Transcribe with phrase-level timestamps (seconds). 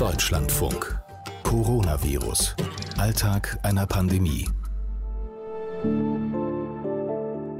[0.00, 0.98] Deutschlandfunk.
[1.42, 2.56] Coronavirus.
[2.96, 4.48] Alltag einer Pandemie.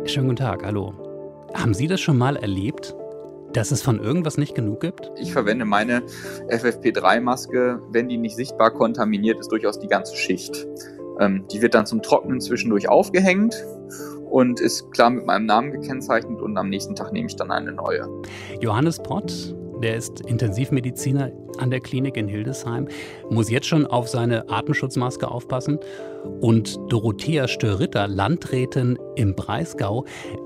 [0.06, 0.95] Schönen guten Tag, hallo.
[1.53, 2.96] Haben Sie das schon mal erlebt,
[3.53, 5.12] dass es von irgendwas nicht genug gibt?
[5.16, 6.01] Ich verwende meine
[6.49, 10.67] FFP3-Maske, wenn die nicht sichtbar kontaminiert ist, durchaus die ganze Schicht.
[11.19, 13.54] Ähm, die wird dann zum Trocknen zwischendurch aufgehängt
[14.31, 17.73] und ist klar mit meinem Namen gekennzeichnet und am nächsten Tag nehme ich dann eine
[17.73, 18.09] neue.
[18.62, 22.89] Johannes Pott, der ist Intensivmediziner an der Klinik in Hildesheim,
[23.30, 25.79] muss jetzt schon auf seine Atemschutzmaske aufpassen.
[26.41, 30.05] Und Dorothea Störritter, Landrätin im Breisgau,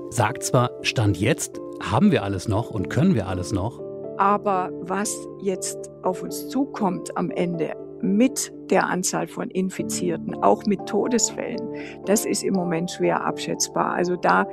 [0.09, 3.81] sagt zwar, Stand jetzt haben wir alles noch und können wir alles noch.
[4.17, 10.85] Aber was jetzt auf uns zukommt am Ende mit der Anzahl von Infizierten, auch mit
[10.85, 11.61] Todesfällen,
[12.05, 13.93] das ist im Moment schwer abschätzbar.
[13.93, 14.47] Also da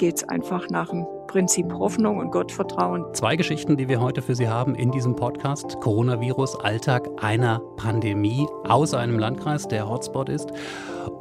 [0.00, 3.04] geht es einfach nach dem Prinzip Hoffnung und Gottvertrauen.
[3.12, 5.78] Zwei Geschichten, die wir heute für Sie haben in diesem Podcast.
[5.80, 10.52] Coronavirus, Alltag einer Pandemie aus einem Landkreis, der Hotspot ist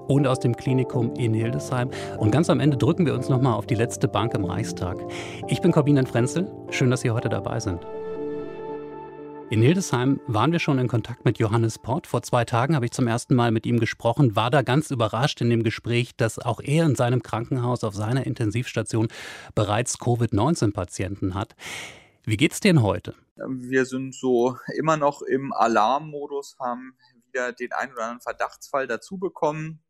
[0.07, 1.91] und aus dem Klinikum in Hildesheim.
[2.17, 4.97] Und ganz am Ende drücken wir uns nochmal auf die letzte Bank im Reichstag.
[5.49, 6.49] Ich bin Corbinian Frenzel.
[6.69, 7.85] Schön, dass Sie heute dabei sind.
[9.51, 12.05] In Hildesheim waren wir schon in Kontakt mit Johannes Port.
[12.05, 15.41] Vor zwei Tagen habe ich zum ersten Mal mit ihm gesprochen, war da ganz überrascht
[15.41, 19.07] in dem Gespräch, dass auch er in seinem Krankenhaus auf seiner Intensivstation
[19.55, 21.55] bereits Covid-19-Patienten hat.
[22.25, 23.15] Wie geht's denn heute?
[23.47, 29.17] Wir sind so immer noch im Alarmmodus, haben wieder den einen oder anderen Verdachtsfall dazu
[29.17, 29.81] bekommen.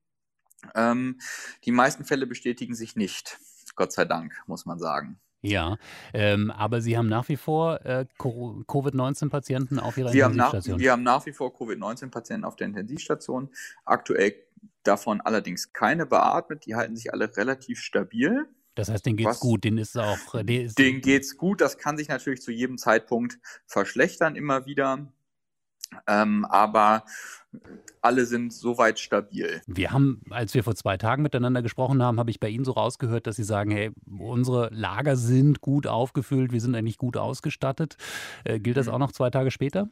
[0.73, 1.19] Ähm,
[1.65, 3.37] die meisten Fälle bestätigen sich nicht.
[3.75, 5.19] Gott sei Dank, muss man sagen.
[5.41, 5.77] Ja,
[6.13, 10.73] ähm, aber Sie haben nach wie vor äh, Covid-19-Patienten auf Ihrer wir Intensivstation?
[10.73, 13.49] Haben nach, wir haben nach wie vor Covid-19-Patienten auf der Intensivstation.
[13.85, 14.35] Aktuell
[14.83, 16.65] davon allerdings keine beatmet.
[16.65, 18.47] Die halten sich alle relativ stabil.
[18.75, 20.35] Das heißt, denen geht's Was, gut, denen ist auch.
[20.35, 21.61] Äh, denen, denen geht's gut.
[21.61, 25.07] Das kann sich natürlich zu jedem Zeitpunkt verschlechtern immer wieder.
[26.07, 27.03] Ähm, aber
[28.01, 29.61] alle sind soweit stabil.
[29.67, 32.71] Wir haben, als wir vor zwei Tagen miteinander gesprochen haben, habe ich bei Ihnen so
[32.71, 37.97] rausgehört, dass Sie sagen, hey, unsere Lager sind gut aufgefüllt, wir sind eigentlich gut ausgestattet.
[38.43, 38.93] Äh, gilt das mhm.
[38.93, 39.89] auch noch zwei Tage später?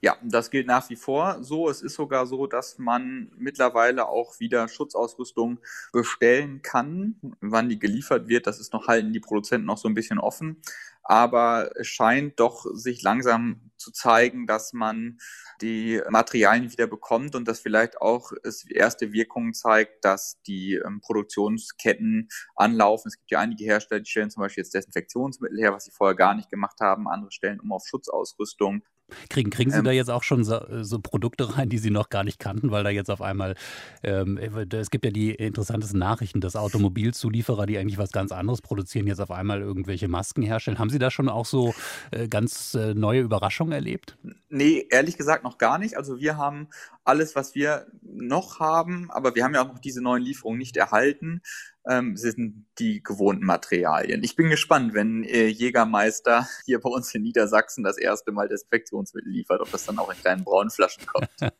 [0.00, 1.68] Ja, das gilt nach wie vor so.
[1.68, 5.58] Es ist sogar so, dass man mittlerweile auch wieder Schutzausrüstung
[5.92, 7.16] bestellen kann.
[7.40, 10.58] Wann die geliefert wird, das ist noch halten die Produzenten noch so ein bisschen offen
[11.02, 15.18] aber es scheint doch sich langsam zu zeigen, dass man
[15.60, 21.00] die Materialien wieder bekommt und dass vielleicht auch es erste Wirkungen zeigt, dass die ähm,
[21.00, 23.08] Produktionsketten anlaufen.
[23.08, 26.16] Es gibt ja einige Hersteller, die stellen zum Beispiel jetzt Desinfektionsmittel her, was sie vorher
[26.16, 27.08] gar nicht gemacht haben.
[27.08, 28.82] Andere stellen um auf Schutzausrüstung.
[29.28, 32.08] Kriegen, kriegen Sie ähm, da jetzt auch schon so, so, Produkte rein, die Sie noch
[32.08, 33.54] gar nicht kannten, weil da jetzt auf einmal,
[34.02, 39.06] ähm, es gibt ja die interessantesten Nachrichten, dass Automobilzulieferer, die eigentlich was ganz anderes produzieren,
[39.06, 40.78] jetzt auf einmal irgendwelche Masken herstellen.
[40.78, 41.74] Haben Sie da schon auch so
[42.10, 44.16] äh, ganz äh, neue Überraschungen erlebt?
[44.48, 45.96] Nee, ehrlich gesagt noch gar nicht.
[45.96, 46.68] Also wir haben
[47.04, 50.76] alles, was wir noch haben, aber wir haben ja auch noch diese neuen Lieferungen nicht
[50.76, 51.42] erhalten
[51.88, 54.22] ähm, sind die gewohnten Materialien.
[54.22, 59.32] Ich bin gespannt, wenn äh, Jägermeister hier bei uns in Niedersachsen das erste Mal Desinfektionsmittel
[59.32, 61.28] liefert, ob das dann auch in kleinen braunen Flaschen kommt.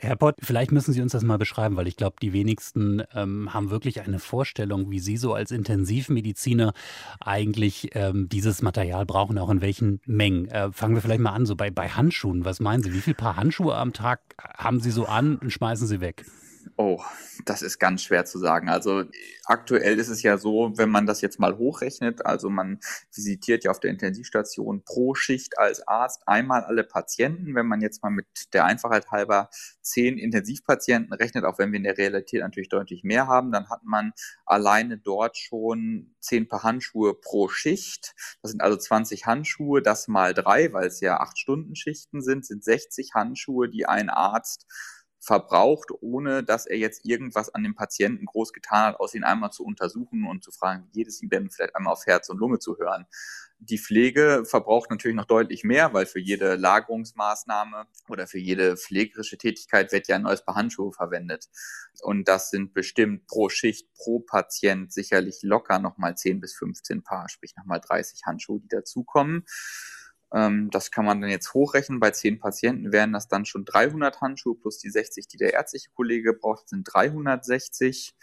[0.00, 3.52] Herr Pott, vielleicht müssen Sie uns das mal beschreiben, weil ich glaube, die wenigsten ähm,
[3.52, 6.72] haben wirklich eine Vorstellung, wie Sie so als Intensivmediziner
[7.18, 10.46] eigentlich ähm, dieses Material brauchen, auch in welchen Mengen.
[10.48, 12.44] Äh, fangen wir vielleicht mal an, so bei, bei Handschuhen.
[12.44, 12.92] Was meinen Sie?
[12.92, 16.24] Wie viele Paar Handschuhe am Tag haben Sie so an und schmeißen Sie weg?
[16.76, 17.02] Oh,
[17.44, 18.68] das ist ganz schwer zu sagen.
[18.68, 19.04] Also
[19.44, 22.80] aktuell ist es ja so, wenn man das jetzt mal hochrechnet, also man
[23.14, 27.54] visitiert ja auf der Intensivstation pro Schicht als Arzt einmal alle Patienten.
[27.54, 31.84] Wenn man jetzt mal mit der Einfachheit halber zehn Intensivpatienten rechnet, auch wenn wir in
[31.84, 34.12] der Realität natürlich deutlich mehr haben, dann hat man
[34.46, 38.14] alleine dort schon zehn Paar Handschuhe pro Schicht.
[38.42, 42.46] Das sind also 20 Handschuhe, das mal drei, weil es ja acht Stunden Schichten sind,
[42.46, 44.66] sind 60 Handschuhe, die ein Arzt
[45.28, 49.52] verbraucht, ohne dass er jetzt irgendwas an dem Patienten groß getan hat, aus ihn einmal
[49.52, 52.38] zu untersuchen und zu fragen, wie geht es ihm denn vielleicht einmal auf Herz und
[52.38, 53.04] Lunge zu hören.
[53.58, 59.36] Die Pflege verbraucht natürlich noch deutlich mehr, weil für jede Lagerungsmaßnahme oder für jede pflegerische
[59.36, 61.48] Tätigkeit wird ja ein neues Paar Handschuhe verwendet.
[62.00, 67.28] Und das sind bestimmt pro Schicht, pro Patient sicherlich locker nochmal 10 bis 15 Paar,
[67.28, 69.44] sprich nochmal 30 Handschuhe, die dazukommen.
[70.32, 72.00] Ähm, das kann man dann jetzt hochrechnen.
[72.00, 75.90] Bei zehn Patienten wären das dann schon 300 Handschuhe plus die 60, die der ärztliche
[75.94, 78.14] Kollege braucht, sind 360.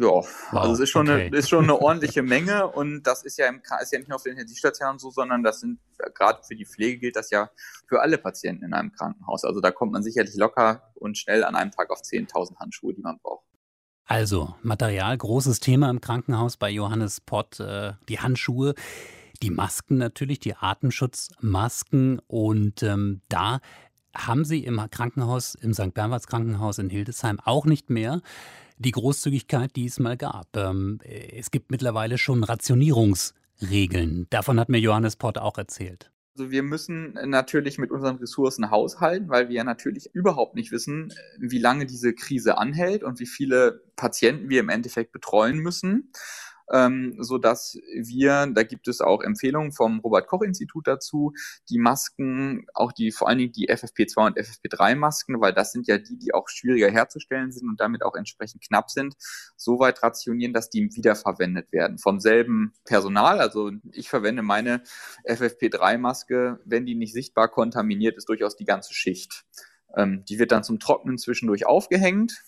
[0.00, 1.26] Ja, wow, also es ist schon, okay.
[1.26, 4.14] eine, ist schon eine ordentliche Menge und das ist ja, im, ist ja nicht nur
[4.14, 5.80] auf den Intensivstationen so, sondern das sind,
[6.14, 7.50] gerade für die Pflege gilt das ja
[7.88, 9.42] für alle Patienten in einem Krankenhaus.
[9.42, 13.02] Also da kommt man sicherlich locker und schnell an einem Tag auf 10.000 Handschuhe, die
[13.02, 13.44] man braucht.
[14.04, 18.74] Also Material, großes Thema im Krankenhaus bei Johannes Pott, äh, die Handschuhe.
[19.42, 22.20] Die Masken natürlich, die Atemschutzmasken.
[22.26, 23.60] Und ähm, da
[24.14, 25.94] haben Sie im Krankenhaus, im St.
[25.94, 28.20] Bernwards Krankenhaus in Hildesheim auch nicht mehr
[28.78, 30.56] die Großzügigkeit, die es mal gab.
[30.56, 34.26] Ähm, es gibt mittlerweile schon Rationierungsregeln.
[34.30, 36.10] Davon hat mir Johannes Pott auch erzählt.
[36.36, 41.12] Also wir müssen natürlich mit unseren Ressourcen haushalten, weil wir ja natürlich überhaupt nicht wissen,
[41.38, 46.12] wie lange diese Krise anhält und wie viele Patienten wir im Endeffekt betreuen müssen
[46.72, 51.32] ähm, so dass wir, da gibt es auch Empfehlungen vom Robert-Koch-Institut dazu,
[51.68, 55.98] die Masken, auch die, vor allen Dingen die FFP2 und FFP3-Masken, weil das sind ja
[55.98, 59.16] die, die auch schwieriger herzustellen sind und damit auch entsprechend knapp sind,
[59.56, 63.40] so weit rationieren, dass die wiederverwendet werden vom selben Personal.
[63.40, 64.82] Also ich verwende meine
[65.26, 69.44] FFP3-Maske, wenn die nicht sichtbar kontaminiert ist, durchaus die ganze Schicht.
[69.96, 72.42] Ähm, die wird dann zum Trocknen zwischendurch aufgehängt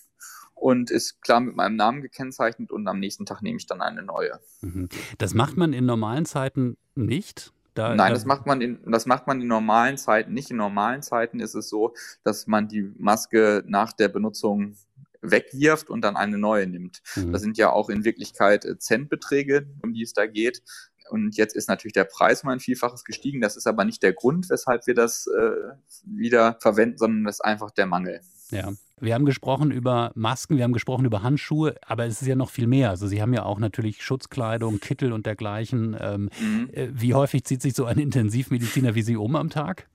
[0.61, 4.03] und ist klar mit meinem Namen gekennzeichnet und am nächsten Tag nehme ich dann eine
[4.03, 4.39] neue.
[4.61, 4.89] Mhm.
[5.17, 7.51] Das macht man in normalen Zeiten nicht?
[7.73, 10.51] Da, Nein, das macht, man in, das macht man in normalen Zeiten nicht.
[10.51, 14.75] In normalen Zeiten ist es so, dass man die Maske nach der Benutzung
[15.21, 17.01] wegwirft und dann eine neue nimmt.
[17.15, 17.31] Mhm.
[17.31, 20.61] Das sind ja auch in Wirklichkeit äh, Centbeträge, um die es da geht.
[21.09, 23.41] Und jetzt ist natürlich der Preis um ein Vielfaches gestiegen.
[23.41, 25.73] Das ist aber nicht der Grund, weshalb wir das äh,
[26.05, 28.21] wieder verwenden, sondern das ist einfach der Mangel.
[28.51, 28.71] Ja,
[29.01, 32.49] wir haben gesprochen über Masken, wir haben gesprochen über Handschuhe, aber es ist ja noch
[32.49, 32.89] viel mehr.
[32.89, 35.97] Also Sie haben ja auch natürlich Schutzkleidung, Kittel und dergleichen.
[35.99, 36.69] Ähm, mhm.
[36.71, 39.87] Äh, wie häufig zieht sich so ein Intensivmediziner wie Sie um am Tag?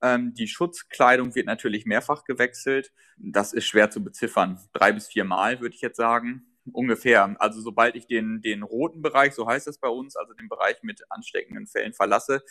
[0.00, 2.92] Ähm, die Schutzkleidung wird natürlich mehrfach gewechselt.
[3.16, 4.58] Das ist schwer zu beziffern.
[4.72, 6.44] Drei bis vier Mal, würde ich jetzt sagen.
[6.72, 7.36] Ungefähr.
[7.40, 10.82] Also sobald ich den, den roten Bereich, so heißt es bei uns, also den Bereich
[10.82, 12.42] mit ansteckenden Fällen verlasse,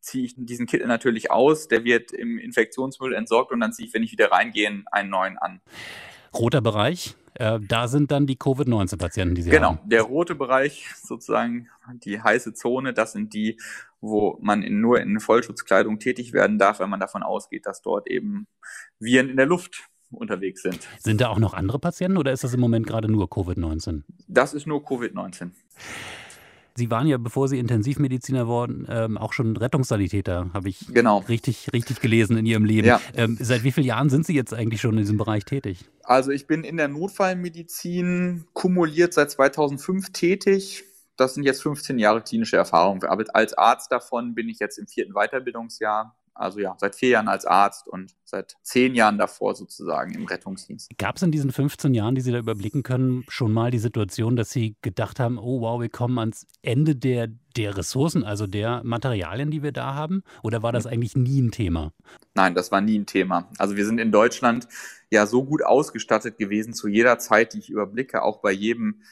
[0.00, 3.94] ziehe ich diesen Kittel natürlich aus, der wird im Infektionsmüll entsorgt und dann ziehe ich,
[3.94, 5.60] wenn ich wieder reingehe, einen neuen an.
[6.32, 9.76] Roter Bereich, äh, da sind dann die Covid-19-Patienten, die Sie genau, haben.
[9.76, 11.68] Genau, der rote Bereich, sozusagen
[12.04, 13.58] die heiße Zone, das sind die,
[14.00, 18.08] wo man in, nur in Vollschutzkleidung tätig werden darf, wenn man davon ausgeht, dass dort
[18.08, 18.46] eben
[18.98, 20.86] Viren in der Luft unterwegs sind.
[20.98, 24.02] Sind da auch noch andere Patienten oder ist das im Moment gerade nur Covid-19?
[24.26, 25.52] Das ist nur Covid-19.
[26.74, 31.18] Sie waren ja, bevor Sie Intensivmediziner wurden, ähm, auch schon Rettungssanitäter, habe ich genau.
[31.28, 32.86] richtig, richtig gelesen in Ihrem Leben.
[32.86, 33.00] Ja.
[33.14, 35.84] Ähm, seit wie vielen Jahren sind Sie jetzt eigentlich schon in diesem Bereich tätig?
[36.02, 40.84] Also ich bin in der Notfallmedizin kumuliert seit 2005 tätig.
[41.16, 43.04] Das sind jetzt 15 Jahre klinische Erfahrung.
[43.04, 46.16] Aber als Arzt davon bin ich jetzt im vierten Weiterbildungsjahr.
[46.40, 50.90] Also ja, seit vier Jahren als Arzt und seit zehn Jahren davor sozusagen im Rettungsdienst.
[50.96, 54.36] Gab es in diesen 15 Jahren, die Sie da überblicken können, schon mal die Situation,
[54.36, 58.80] dass Sie gedacht haben, oh wow, wir kommen ans Ende der, der Ressourcen, also der
[58.84, 60.22] Materialien, die wir da haben?
[60.42, 61.92] Oder war das eigentlich nie ein Thema?
[62.34, 63.50] Nein, das war nie ein Thema.
[63.58, 64.66] Also wir sind in Deutschland
[65.10, 69.02] ja so gut ausgestattet gewesen zu jeder Zeit, die ich überblicke, auch bei jedem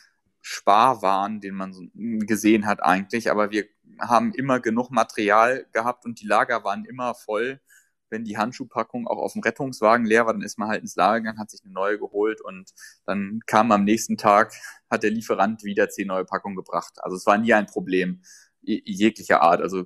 [0.49, 1.91] Sparwahn, den man
[2.27, 3.31] gesehen hat eigentlich.
[3.31, 3.67] Aber wir
[4.01, 7.61] haben immer genug Material gehabt und die Lager waren immer voll.
[8.09, 11.21] Wenn die Handschuhpackung auch auf dem Rettungswagen leer war, dann ist man halt ins Lager
[11.21, 12.71] gegangen, hat sich eine neue geholt und
[13.05, 14.55] dann kam am nächsten Tag,
[14.91, 16.95] hat der Lieferant wieder zehn neue Packungen gebracht.
[16.97, 18.23] Also es war nie ein Problem
[18.63, 19.61] jeglicher Art.
[19.61, 19.85] Also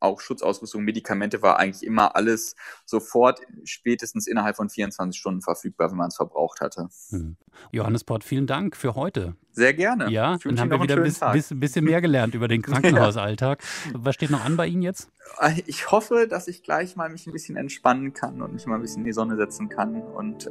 [0.00, 2.54] auch Schutzausrüstung, Medikamente war eigentlich immer alles
[2.84, 6.88] sofort spätestens innerhalb von 24 Stunden verfügbar, wenn man es verbraucht hatte.
[7.10, 7.36] Hm.
[7.70, 9.36] Johannes Port, vielen Dank für heute.
[9.52, 10.10] Sehr gerne.
[10.10, 13.62] Ja, dann haben wir wieder ein bisschen, bis, bisschen mehr gelernt über den Krankenhausalltag.
[13.92, 15.10] Was steht noch an bei Ihnen jetzt?
[15.38, 18.76] Äh, ich hoffe, dass ich gleich mal mich ein bisschen entspannen kann und mich mal
[18.76, 20.50] ein bisschen in die Sonne setzen kann und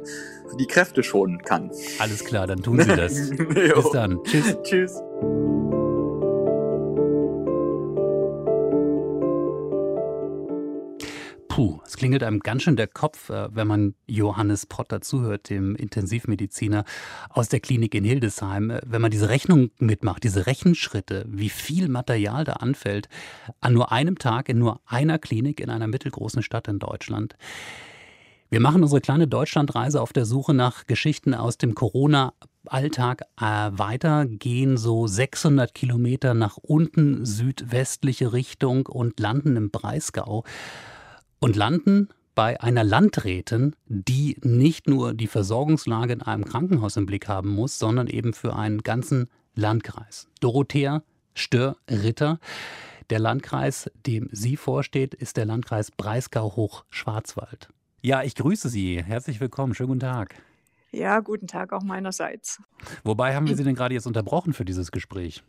[0.58, 1.70] die Kräfte schonen kann.
[1.98, 3.30] Alles klar, dann tun Sie das.
[3.36, 4.22] Bis dann.
[4.24, 4.56] Tschüss.
[4.62, 5.02] Tschüss.
[11.54, 15.76] Puh, es klingelt einem ganz schön der Kopf, äh, wenn man Johannes Potter zuhört, dem
[15.76, 16.86] Intensivmediziner
[17.28, 18.70] aus der Klinik in Hildesheim.
[18.70, 23.10] Äh, wenn man diese Rechnung mitmacht, diese Rechenschritte, wie viel Material da anfällt,
[23.60, 27.36] an nur einem Tag in nur einer Klinik in einer mittelgroßen Stadt in Deutschland.
[28.48, 32.32] Wir machen unsere kleine Deutschlandreise auf der Suche nach Geschichten aus dem Corona
[32.64, 40.44] Alltag äh, weiter, gehen so 600 Kilometer nach unten südwestliche Richtung und landen im Breisgau
[41.42, 47.28] und landen bei einer Landrätin, die nicht nur die Versorgungslage in einem Krankenhaus im Blick
[47.28, 50.28] haben muss, sondern eben für einen ganzen Landkreis.
[50.40, 51.02] Dorothea
[51.34, 52.38] Stör-Ritter.
[53.10, 57.68] Der Landkreis, dem sie vorsteht, ist der Landkreis Breisgau-Hochschwarzwald.
[58.02, 59.02] Ja, ich grüße Sie.
[59.02, 59.74] Herzlich willkommen.
[59.74, 60.36] Schönen guten Tag.
[60.92, 62.62] Ja, guten Tag auch meinerseits.
[63.02, 65.42] Wobei haben wir Sie denn gerade jetzt unterbrochen für dieses Gespräch?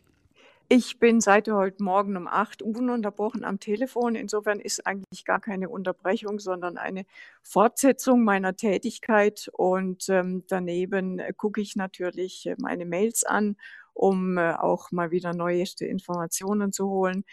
[0.68, 4.14] Ich bin seit heute Morgen um 8 ununterbrochen am Telefon.
[4.14, 7.04] Insofern ist eigentlich gar keine Unterbrechung, sondern eine
[7.42, 9.48] Fortsetzung meiner Tätigkeit.
[9.52, 13.56] Und ähm, daneben äh, gucke ich natürlich äh, meine Mails an
[13.94, 17.24] um äh, auch mal wieder neueste Informationen zu holen.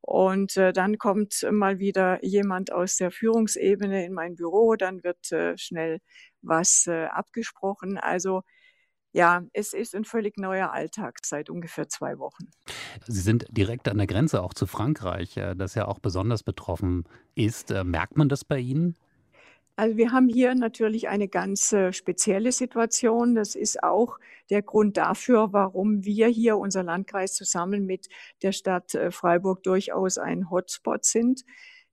[0.00, 5.32] Und äh, dann kommt mal wieder jemand aus der Führungsebene in mein Büro, dann wird
[5.32, 6.00] äh, schnell
[6.42, 7.98] was äh, abgesprochen.
[7.98, 8.42] Also
[9.16, 12.50] ja, es ist ein völlig neuer Alltag seit ungefähr zwei Wochen.
[13.06, 17.04] Sie sind direkt an der Grenze auch zu Frankreich, äh, das ja auch besonders betroffen
[17.34, 17.70] ist.
[17.70, 18.94] Äh, merkt man das bei Ihnen?
[19.74, 23.34] Also wir haben hier natürlich eine ganz äh, spezielle Situation.
[23.34, 24.18] Das ist auch
[24.50, 28.08] der Grund dafür, warum wir hier, unser Landkreis, zusammen mit
[28.42, 31.42] der Stadt Freiburg durchaus ein Hotspot sind.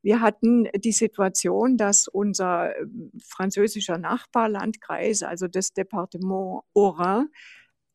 [0.03, 7.29] Wir hatten die Situation, dass unser ähm, französischer Nachbarlandkreis, also das Departement Haut-Rhin,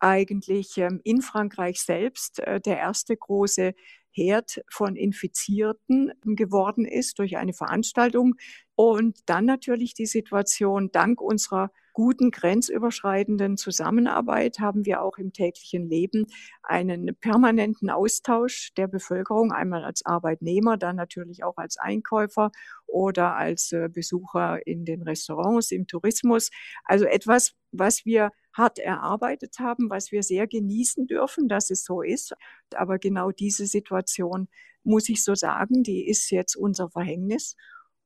[0.00, 3.74] eigentlich ähm, in Frankreich selbst äh, der erste große
[4.10, 8.36] Herd von Infizierten geworden ist durch eine Veranstaltung.
[8.74, 15.90] Und dann natürlich die Situation, dank unserer guten grenzüberschreitenden Zusammenarbeit haben wir auch im täglichen
[15.90, 16.26] Leben
[16.62, 22.52] einen permanenten Austausch der Bevölkerung, einmal als Arbeitnehmer, dann natürlich auch als Einkäufer
[22.86, 26.50] oder als äh, Besucher in den Restaurants, im Tourismus.
[26.84, 32.02] Also etwas, was wir hart erarbeitet haben, was wir sehr genießen dürfen, dass es so
[32.02, 32.32] ist.
[32.76, 34.46] Aber genau diese Situation,
[34.84, 37.56] muss ich so sagen, die ist jetzt unser Verhängnis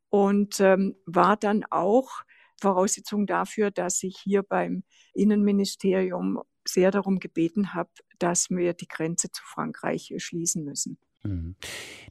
[0.09, 2.23] und ähm, war dann auch
[2.63, 9.31] Voraussetzung dafür, dass ich hier beim Innenministerium sehr darum gebeten habe, dass wir die Grenze
[9.31, 10.97] zu Frankreich schließen müssen.
[11.25, 11.55] Mhm.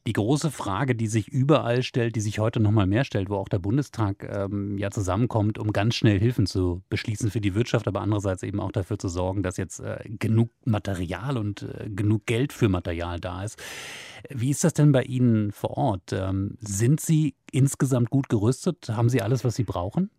[0.07, 3.35] Die große Frage, die sich überall stellt, die sich heute noch mal mehr stellt, wo
[3.35, 7.87] auch der Bundestag ähm, ja zusammenkommt, um ganz schnell Hilfen zu beschließen für die Wirtschaft,
[7.87, 12.25] aber andererseits eben auch dafür zu sorgen, dass jetzt äh, genug Material und äh, genug
[12.25, 13.61] Geld für Material da ist.
[14.29, 16.13] Wie ist das denn bei Ihnen vor Ort?
[16.13, 18.89] Ähm, sind Sie insgesamt gut gerüstet?
[18.89, 20.09] Haben Sie alles, was Sie brauchen?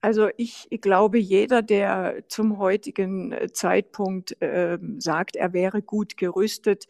[0.00, 6.86] Also ich glaube, jeder, der zum heutigen äh, Zeitpunkt äh, sagt, er wäre gut gerüstet,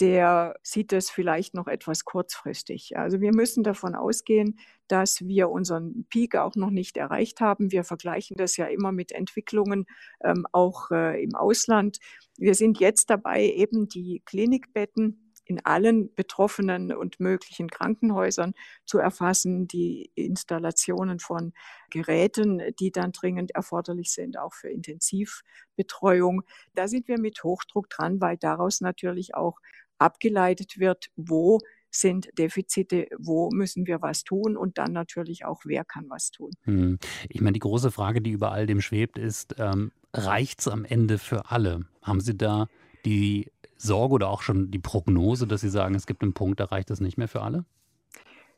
[0.00, 2.96] der sieht es vielleicht noch etwas kurzfristig.
[2.96, 7.72] Also wir müssen davon ausgehen, dass wir unseren Peak auch noch nicht erreicht haben.
[7.72, 9.86] Wir vergleichen das ja immer mit Entwicklungen
[10.24, 11.98] ähm, auch äh, im Ausland.
[12.38, 18.54] Wir sind jetzt dabei, eben die Klinikbetten in allen betroffenen und möglichen Krankenhäusern
[18.86, 21.52] zu erfassen, die Installationen von
[21.90, 26.42] Geräten, die dann dringend erforderlich sind, auch für Intensivbetreuung.
[26.74, 29.58] Da sind wir mit Hochdruck dran, weil daraus natürlich auch
[29.98, 31.58] abgeleitet wird, wo
[31.90, 36.50] sind Defizite, wo müssen wir was tun und dann natürlich auch, wer kann was tun.
[36.62, 36.98] Hm.
[37.28, 40.86] Ich meine, die große Frage, die über all dem schwebt, ist, ähm, reicht es am
[40.86, 41.84] Ende für alle?
[42.00, 42.68] Haben Sie da
[43.04, 46.64] die Sorge oder auch schon die Prognose, dass Sie sagen, es gibt einen Punkt, da
[46.64, 47.64] reicht es nicht mehr für alle?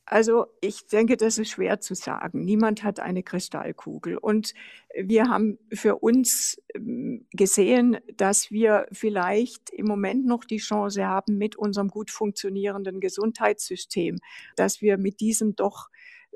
[0.06, 2.44] Also ich denke, das ist schwer zu sagen.
[2.44, 4.18] Niemand hat eine Kristallkugel.
[4.18, 4.52] Und
[4.94, 11.38] wir haben für uns ähm, gesehen, dass wir vielleicht im Moment noch die Chance haben
[11.38, 14.18] mit unserem gut funktionierenden Gesundheitssystem,
[14.56, 15.88] dass wir mit diesem doch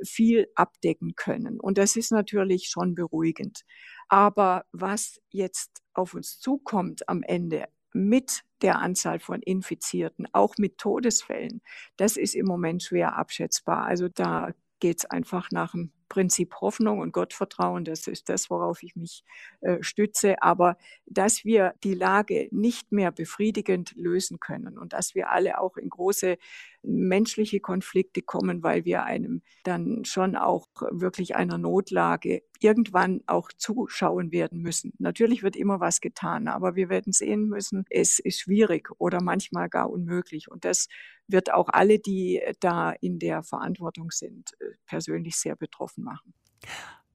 [0.02, 1.60] viel abdecken können.
[1.60, 3.64] Und das ist natürlich schon beruhigend.
[4.08, 10.78] Aber was jetzt auf uns zukommt am Ende, mit der Anzahl von Infizierten, auch mit
[10.78, 11.62] Todesfällen,
[11.96, 13.84] das ist im Moment schwer abschätzbar.
[13.84, 18.82] Also da geht es einfach nach dem Prinzip Hoffnung und Gottvertrauen, das ist das, worauf
[18.82, 19.24] ich mich
[19.60, 20.42] äh, stütze.
[20.42, 25.76] Aber dass wir die Lage nicht mehr befriedigend lösen können und dass wir alle auch
[25.76, 26.36] in große
[26.82, 34.32] menschliche Konflikte kommen, weil wir einem dann schon auch wirklich einer Notlage irgendwann auch zuschauen
[34.32, 34.92] werden müssen.
[34.98, 39.68] Natürlich wird immer was getan, aber wir werden sehen müssen, es ist schwierig oder manchmal
[39.68, 40.50] gar unmöglich.
[40.50, 40.88] Und das
[41.28, 46.34] wird auch alle, die da in der Verantwortung sind, äh, persönlich sehr betroffen machen.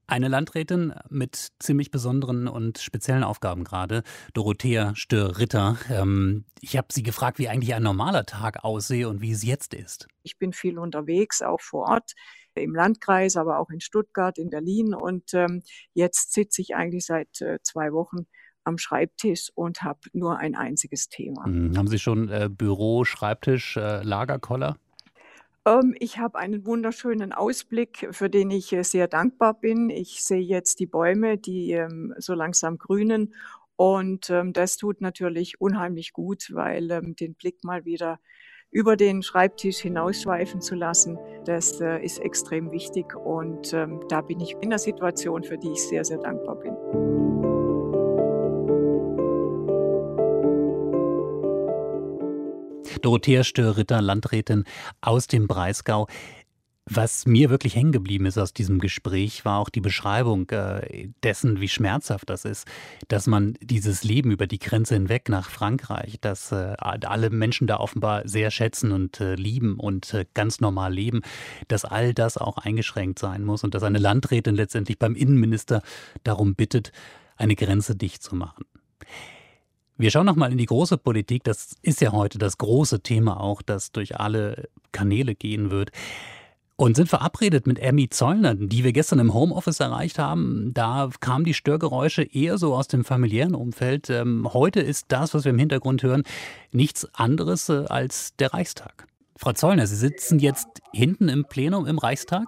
[0.06, 5.78] Eine Landrätin mit ziemlich besonderen und speziellen Aufgaben gerade, Dorothea Stör-Ritter.
[5.90, 9.74] Ähm, ich habe sie gefragt, wie eigentlich ein normaler Tag aussehe und wie es jetzt
[9.74, 10.08] ist.
[10.24, 12.13] Ich bin viel unterwegs, auch vor Ort
[12.56, 14.94] im Landkreis, aber auch in Stuttgart, in Berlin.
[14.94, 15.63] Und ähm,
[15.94, 18.28] jetzt sitze ich eigentlich seit äh, zwei Wochen
[18.66, 21.48] am Schreibtisch und habe nur ein einziges Thema.
[21.48, 21.78] Mhm.
[21.78, 24.78] Haben Sie schon äh, Büro, Schreibtisch, äh, Lagerkoller?
[25.65, 29.89] Ähm, ich habe einen wunderschönen Ausblick, für den ich äh, sehr dankbar bin.
[29.89, 33.34] Ich sehe jetzt die Bäume, die ähm, so langsam grünen.
[33.75, 38.20] Und ähm, das tut natürlich unheimlich gut, weil den Blick mal wieder
[38.72, 43.15] über den Schreibtisch hinausschweifen zu lassen, das äh, ist extrem wichtig.
[43.15, 47.33] Und da bin ich in einer Situation, für die ich sehr, sehr dankbar bin.
[53.03, 54.63] Dorothea Stör-Ritter, Landrätin
[55.01, 56.07] aus dem Breisgau.
[56.86, 61.62] Was mir wirklich hängen geblieben ist aus diesem Gespräch, war auch die Beschreibung äh, dessen,
[61.62, 62.67] wie schmerzhaft das ist,
[63.07, 67.77] dass man dieses Leben über die Grenze hinweg nach Frankreich, dass äh, alle Menschen da
[67.77, 71.22] offenbar sehr schätzen und äh, lieben und ganz normal leben,
[71.69, 75.83] dass all das auch eingeschränkt sein muss und dass eine Landrätin letztendlich beim Innenminister
[76.25, 76.91] darum bittet,
[77.38, 78.65] eine Grenze dicht zu machen.
[79.98, 81.44] Wir schauen nochmal in die große Politik.
[81.44, 85.92] Das ist ja heute das große Thema auch, das durch alle Kanäle gehen wird
[86.76, 90.72] und sind verabredet mit Emmy Zollner, die wir gestern im Homeoffice erreicht haben.
[90.74, 94.10] Da kamen die Störgeräusche eher so aus dem familiären Umfeld.
[94.10, 96.24] Ähm, heute ist das, was wir im Hintergrund hören,
[96.72, 99.08] nichts anderes äh, als der Reichstag.
[99.36, 102.46] Frau Zollner, Sie sitzen jetzt hinten im Plenum im Reichstag?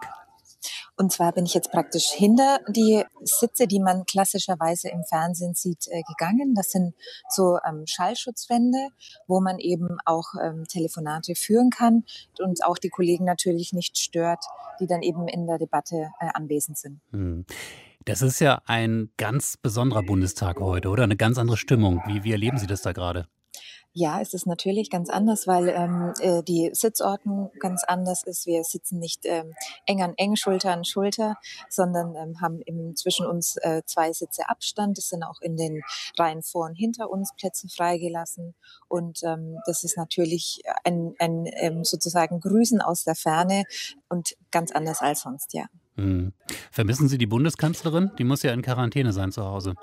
[0.97, 5.87] Und zwar bin ich jetzt praktisch hinter die Sitze, die man klassischerweise im Fernsehen sieht,
[5.87, 6.53] äh, gegangen.
[6.55, 6.93] Das sind
[7.29, 8.89] so ähm, Schallschutzwände,
[9.27, 12.03] wo man eben auch ähm, Telefonate führen kann
[12.39, 14.43] und auch die Kollegen natürlich nicht stört,
[14.79, 17.01] die dann eben in der Debatte äh, anwesend sind.
[17.11, 17.45] Hm.
[18.05, 21.03] Das ist ja ein ganz besonderer Bundestag heute, oder?
[21.03, 22.03] Eine ganz andere Stimmung.
[22.05, 23.27] Wie, wie erleben Sie das da gerade?
[23.97, 28.45] Ja, es ist natürlich ganz anders, weil ähm, äh, die Sitzordnung ganz anders ist.
[28.45, 29.53] Wir sitzen nicht ähm,
[29.85, 31.37] eng an eng, Schulter an Schulter,
[31.69, 34.97] sondern ähm, haben im, zwischen uns äh, zwei Sitze Abstand.
[34.97, 35.81] Es sind auch in den
[36.17, 38.53] Reihen vor und hinter uns Plätze freigelassen.
[38.89, 43.63] Und ähm, das ist natürlich ein, ein ähm, sozusagen Grüßen aus der Ferne
[44.09, 45.67] und ganz anders als sonst, ja.
[45.95, 46.33] Hm.
[46.69, 48.11] Vermissen Sie die Bundeskanzlerin?
[48.17, 49.75] Die muss ja in Quarantäne sein zu Hause.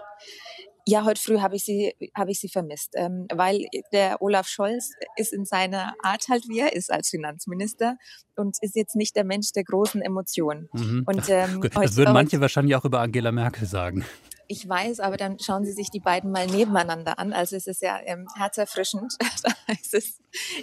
[0.87, 4.91] Ja, heute früh habe ich sie, habe ich sie vermisst, ähm, weil der Olaf Scholz
[5.17, 7.97] ist in seiner Art halt, wie er ist als Finanzminister
[8.37, 10.69] und ist jetzt nicht der Mensch der großen Emotionen.
[10.73, 11.05] Mhm.
[11.07, 14.05] Und, ähm, das würden manche wahrscheinlich auch über Angela Merkel sagen.
[14.49, 17.33] Ich weiß, aber dann schauen Sie sich die beiden mal nebeneinander an.
[17.33, 19.15] Also es ist ja ähm, herzerfrischend.
[19.93, 20.21] es,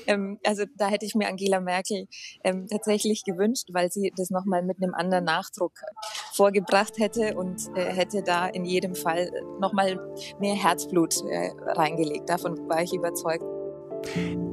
[0.07, 2.07] ähm, also da hätte ich mir Angela Merkel
[2.43, 5.73] ähm, tatsächlich gewünscht, weil sie das nochmal mit einem anderen Nachdruck
[6.33, 9.99] vorgebracht hätte und äh, hätte da in jedem Fall nochmal
[10.39, 12.29] mehr Herzblut äh, reingelegt.
[12.29, 13.43] Davon war ich überzeugt.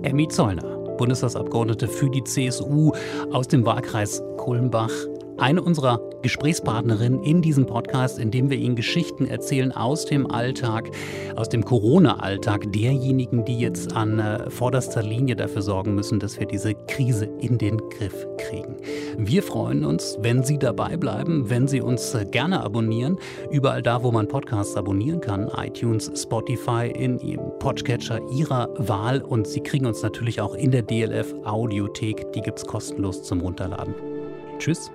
[0.02, 2.92] Emmy Zollner, Bundestagsabgeordnete für die CSU
[3.30, 4.92] aus dem Wahlkreis Kulmbach
[5.38, 10.90] eine unserer Gesprächspartnerinnen in diesem Podcast, in dem wir Ihnen Geschichten erzählen aus dem Alltag,
[11.36, 16.46] aus dem Corona-Alltag derjenigen, die jetzt an äh, vorderster Linie dafür sorgen müssen, dass wir
[16.46, 18.76] diese Krise in den Griff kriegen.
[19.18, 23.18] Wir freuen uns, wenn Sie dabei bleiben, wenn Sie uns äh, gerne abonnieren,
[23.50, 29.46] überall da, wo man Podcasts abonnieren kann, iTunes, Spotify, in Ihrem Podcatcher Ihrer Wahl und
[29.46, 33.94] Sie kriegen uns natürlich auch in der DLF Audiothek, die gibt es kostenlos zum Runterladen.
[34.58, 34.90] Tschüss.